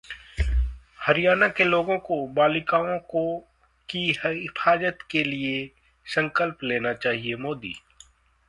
[0.99, 2.97] हरियाणा के लोगों को बालिकाओं
[3.89, 5.69] की हिफाजत के लिए
[6.05, 7.73] संकल्प लेना चाहिए: मोदी